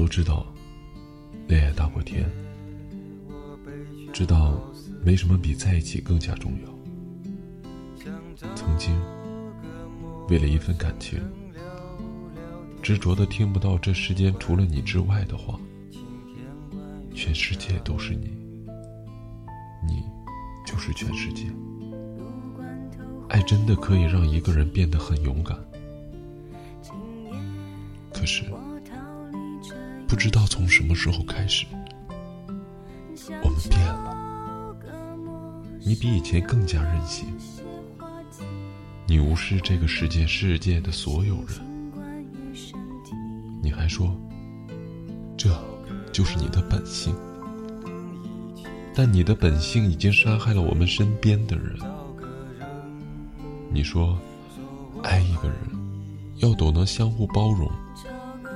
[0.00, 0.46] 都知道，
[1.46, 2.24] 恋爱大过天，
[4.14, 4.58] 知道
[5.04, 6.70] 没什么比在一起更加重要。
[8.54, 8.98] 曾经，
[10.30, 11.20] 为了一份感情，
[12.80, 15.60] 执着的听不到这世间除了你之外的话，
[17.14, 18.30] 全世界都是你，
[19.86, 20.02] 你
[20.66, 21.44] 就是全世界。
[23.28, 25.58] 爱真的可以让一个人变得很勇敢，
[28.14, 28.44] 可是
[30.10, 31.64] 不知道从什么时候开始，
[33.44, 34.76] 我们变了。
[35.78, 37.28] 你比以前更加任性，
[39.06, 41.92] 你无视这个世界世界的所有人，
[43.62, 44.12] 你还说
[45.36, 45.56] 这
[46.10, 47.14] 就是你的本性，
[48.92, 51.78] 但你的本性已经杀害了我们身边的人。
[53.72, 54.18] 你说，
[55.04, 55.56] 爱一个人
[56.38, 57.70] 要懂得相互包容、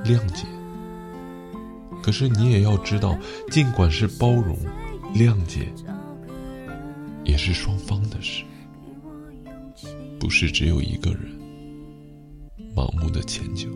[0.03, 0.45] 谅解。
[2.05, 3.17] 可是你也要知道，
[3.49, 4.55] 尽管是包容、
[5.15, 5.73] 谅解，
[7.23, 8.43] 也是双方的事，
[10.19, 11.21] 不是只有一个人
[12.75, 13.69] 盲目的迁就。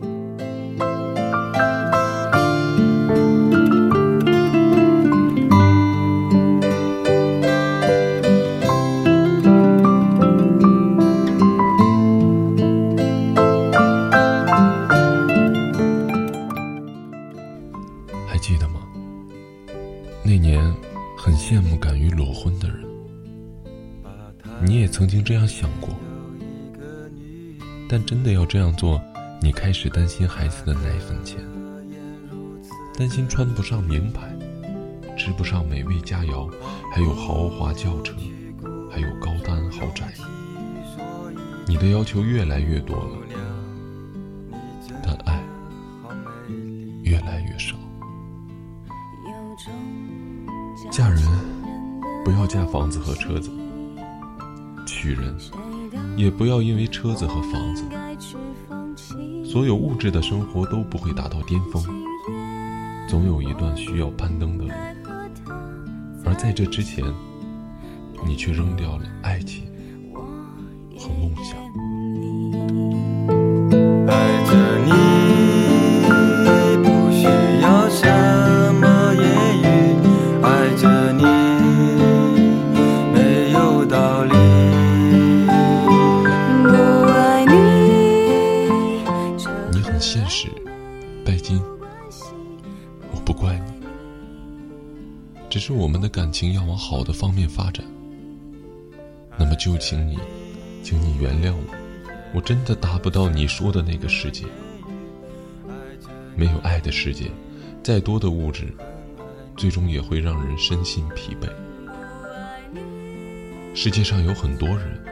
[24.62, 25.88] 你也曾经这样想过，
[27.88, 29.02] 但真的要这样做，
[29.40, 31.38] 你开始担心孩子的奶粉钱，
[32.96, 34.30] 担心穿不上名牌，
[35.16, 36.50] 吃不上美味佳肴，
[36.92, 38.14] 还有豪华轿车，
[38.90, 40.12] 还有高端豪宅，
[41.66, 43.16] 你的要求越来越多了，
[45.02, 45.42] 但爱
[47.02, 47.74] 越来越少。
[50.90, 51.22] 嫁人，
[52.24, 53.50] 不要嫁房子和车子；
[54.92, 55.32] 娶人，
[56.16, 57.84] 也不要因为车子和房子。
[59.44, 61.80] 所有物质的生活都不会达到巅峰，
[63.08, 64.70] 总有一段需要攀登的路。
[66.24, 67.04] 而在这之前，
[68.26, 69.62] 你却扔掉了爱情
[70.98, 71.56] 和梦想。
[95.50, 97.84] 只是我们的感情要往好的方面发展，
[99.36, 100.16] 那么就请你，
[100.84, 101.64] 请你原谅我，
[102.32, 104.44] 我真的达不到你说的那个世界。
[106.36, 107.32] 没有爱的世界，
[107.82, 108.72] 再多的物质，
[109.56, 111.48] 最终也会让人身心疲惫。
[113.74, 115.04] 世界上有很多人，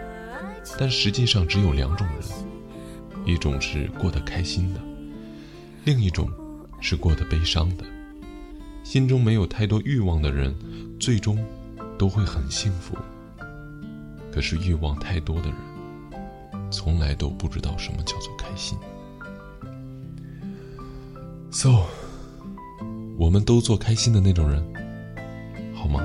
[0.78, 2.16] 但实际上只有两种人：
[3.26, 4.81] 一种是过得开心的，
[5.84, 6.31] 另一种
[6.81, 7.84] 是过得悲伤的。
[8.88, 10.54] 心中没有太多欲望的人，
[10.99, 11.38] 最终
[11.99, 12.97] 都会很幸福。
[14.32, 18.78] 可是欲望太多的人，从来都不知道什么叫做开心。
[21.50, 21.82] So，
[23.19, 24.65] 我们都做开心的那种人，
[25.75, 26.00] 好吗？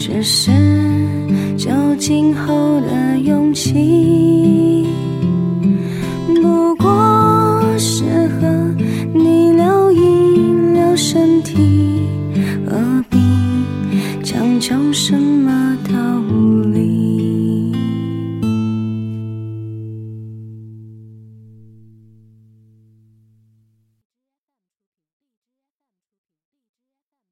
[0.00, 0.50] 只是
[1.58, 4.59] 酒精后的勇气，